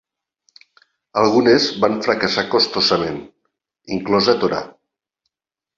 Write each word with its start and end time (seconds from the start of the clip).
Algunes 1.23 1.67
van 1.83 1.99
fracassar 2.07 2.47
costosament, 2.57 3.21
inclosa 3.99 4.39
Tora! 4.45 4.69